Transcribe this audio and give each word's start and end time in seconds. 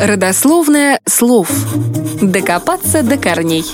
Родословное 0.00 0.98
слов. 1.06 1.50
Докопаться 2.22 3.02
до 3.02 3.18
корней. 3.18 3.66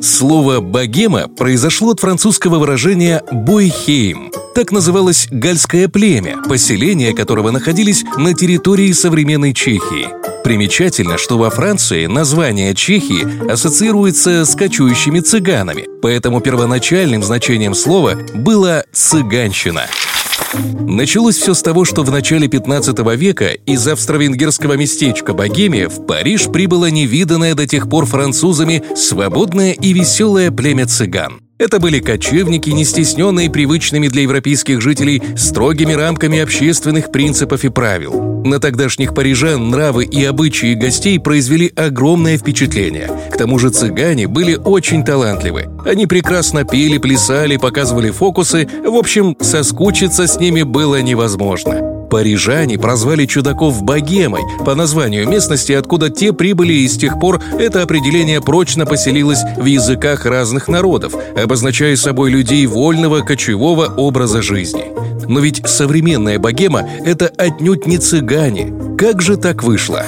Слово 0.00 0.60
«богема» 0.60 1.26
произошло 1.26 1.90
от 1.90 1.98
французского 1.98 2.60
выражения 2.60 3.24
«бойхейм». 3.32 4.30
Так 4.54 4.70
называлось 4.70 5.26
гальское 5.32 5.88
племя, 5.88 6.40
поселения 6.48 7.12
которого 7.12 7.50
находились 7.50 8.04
на 8.16 8.34
территории 8.34 8.92
современной 8.92 9.52
Чехии. 9.52 10.08
Примечательно, 10.44 11.18
что 11.18 11.36
во 11.36 11.50
Франции 11.50 12.06
название 12.06 12.76
Чехии 12.76 13.50
ассоциируется 13.50 14.44
с 14.44 14.54
кочующими 14.54 15.18
цыганами, 15.18 15.88
поэтому 16.00 16.40
первоначальным 16.40 17.24
значением 17.24 17.74
слова 17.74 18.14
было 18.32 18.84
«цыганщина». 18.92 19.86
Началось 20.54 21.36
все 21.36 21.54
с 21.54 21.62
того, 21.62 21.84
что 21.84 22.02
в 22.02 22.10
начале 22.10 22.48
15 22.48 22.98
века 23.16 23.48
из 23.48 23.86
австро-венгерского 23.86 24.74
местечка 24.74 25.34
Богемия 25.34 25.88
в 25.88 26.06
Париж 26.06 26.46
прибыло 26.46 26.90
невиданное 26.90 27.54
до 27.54 27.66
тех 27.66 27.88
пор 27.88 28.06
французами 28.06 28.82
свободное 28.96 29.72
и 29.72 29.92
веселое 29.92 30.50
племя 30.50 30.86
цыган. 30.86 31.47
Это 31.58 31.80
были 31.80 31.98
кочевники, 31.98 32.70
не 32.70 32.84
стесненные 32.84 33.50
привычными 33.50 34.06
для 34.06 34.22
европейских 34.22 34.80
жителей 34.80 35.20
строгими 35.36 35.92
рамками 35.92 36.38
общественных 36.38 37.10
принципов 37.10 37.64
и 37.64 37.68
правил. 37.68 38.42
На 38.44 38.60
тогдашних 38.60 39.12
парижан 39.12 39.70
нравы 39.70 40.04
и 40.04 40.24
обычаи 40.24 40.74
гостей 40.74 41.18
произвели 41.18 41.72
огромное 41.74 42.38
впечатление. 42.38 43.10
К 43.32 43.36
тому 43.36 43.58
же 43.58 43.70
цыгане 43.70 44.28
были 44.28 44.54
очень 44.54 45.04
талантливы. 45.04 45.66
Они 45.84 46.06
прекрасно 46.06 46.64
пели, 46.64 46.98
плясали, 46.98 47.56
показывали 47.56 48.10
фокусы. 48.10 48.68
В 48.84 48.94
общем, 48.94 49.36
соскучиться 49.40 50.28
с 50.28 50.38
ними 50.38 50.62
было 50.62 51.02
невозможно. 51.02 51.97
Парижане 52.10 52.78
прозвали 52.78 53.26
чудаков 53.26 53.82
богемой 53.82 54.42
по 54.64 54.74
названию 54.74 55.28
местности, 55.28 55.72
откуда 55.72 56.10
те 56.10 56.32
прибыли, 56.32 56.72
и 56.72 56.88
с 56.88 56.96
тех 56.96 57.18
пор 57.20 57.42
это 57.58 57.82
определение 57.82 58.40
прочно 58.40 58.86
поселилось 58.86 59.42
в 59.56 59.64
языках 59.64 60.24
разных 60.24 60.68
народов, 60.68 61.14
обозначая 61.36 61.96
собой 61.96 62.30
людей 62.30 62.66
вольного 62.66 63.20
кочевого 63.20 63.92
образа 63.96 64.42
жизни. 64.42 64.86
Но 65.28 65.40
ведь 65.40 65.62
современная 65.66 66.38
богема– 66.38 66.88
это 67.04 67.30
отнюдь 67.36 67.86
не 67.86 67.98
цыгане. 67.98 68.72
Как 68.96 69.20
же 69.20 69.36
так 69.36 69.62
вышло? 69.62 70.06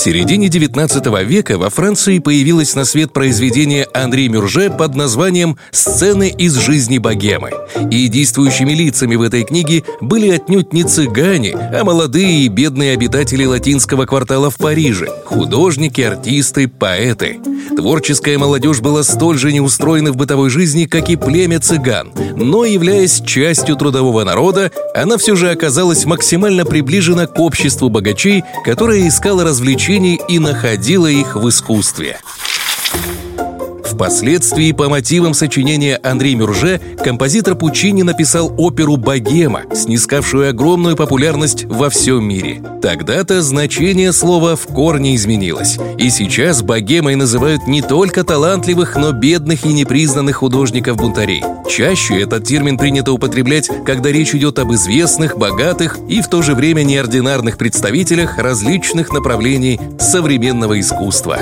Середине 0.00 0.48
19 0.48 1.04
века 1.26 1.58
во 1.58 1.68
Франции 1.68 2.20
появилось 2.20 2.74
на 2.74 2.86
свет 2.86 3.12
произведение 3.12 3.86
Анри 3.92 4.28
Мюрже 4.28 4.70
под 4.70 4.94
названием 4.94 5.58
«Сцены 5.72 6.30
из 6.30 6.54
жизни 6.54 6.96
богемы». 6.96 7.50
И 7.90 8.08
действующими 8.08 8.72
лицами 8.72 9.16
в 9.16 9.20
этой 9.20 9.44
книге 9.44 9.84
были 10.00 10.30
отнюдь 10.30 10.72
не 10.72 10.84
цыгане, 10.84 11.54
а 11.54 11.84
молодые 11.84 12.44
и 12.44 12.48
бедные 12.48 12.94
обитатели 12.94 13.44
латинского 13.44 14.06
квартала 14.06 14.48
в 14.48 14.56
Париже– 14.56 15.06
художники, 15.26 16.00
артисты, 16.00 16.66
поэты. 16.66 17.38
Творческая 17.76 18.38
молодежь 18.38 18.80
была 18.80 19.04
столь 19.04 19.38
же 19.38 19.52
неустроена 19.52 20.12
в 20.12 20.16
бытовой 20.16 20.48
жизни, 20.48 20.86
как 20.86 21.10
и 21.10 21.16
племя 21.16 21.60
цыган, 21.60 22.10
но, 22.36 22.64
являясь 22.64 23.20
частью 23.20 23.76
трудового 23.76 24.24
народа, 24.24 24.72
она 24.94 25.18
все 25.18 25.36
же 25.36 25.50
оказалась 25.50 26.06
максимально 26.06 26.64
приближена 26.64 27.26
к 27.26 27.38
обществу 27.38 27.90
богачей, 27.90 28.44
которое 28.64 29.06
искало 29.06 29.44
развлечения 29.44 29.89
развлечений 29.90 30.20
и 30.28 30.38
находила 30.38 31.06
их 31.06 31.34
в 31.36 31.48
искусстве. 31.48 32.20
Впоследствии 34.00 34.72
по 34.72 34.88
мотивам 34.88 35.34
сочинения 35.34 36.00
Андрей 36.02 36.34
Мюрже 36.34 36.80
композитор 37.04 37.54
Пучини 37.54 38.00
написал 38.02 38.50
оперу 38.56 38.96
«Богема», 38.96 39.64
снискавшую 39.74 40.48
огромную 40.48 40.96
популярность 40.96 41.66
во 41.66 41.90
всем 41.90 42.24
мире. 42.24 42.62
Тогда-то 42.80 43.42
значение 43.42 44.14
слова 44.14 44.56
в 44.56 44.66
корне 44.68 45.14
изменилось. 45.16 45.76
И 45.98 46.08
сейчас 46.08 46.62
богемой 46.62 47.14
называют 47.14 47.66
не 47.66 47.82
только 47.82 48.24
талантливых, 48.24 48.96
но 48.96 49.12
бедных 49.12 49.66
и 49.66 49.72
непризнанных 49.74 50.36
художников-бунтарей. 50.36 51.44
Чаще 51.68 52.22
этот 52.22 52.44
термин 52.44 52.78
принято 52.78 53.12
употреблять, 53.12 53.68
когда 53.84 54.10
речь 54.10 54.34
идет 54.34 54.58
об 54.60 54.72
известных, 54.72 55.36
богатых 55.36 55.98
и 56.08 56.22
в 56.22 56.28
то 56.28 56.40
же 56.40 56.54
время 56.54 56.84
неординарных 56.84 57.58
представителях 57.58 58.38
различных 58.38 59.12
направлений 59.12 59.78
современного 59.98 60.80
искусства. 60.80 61.38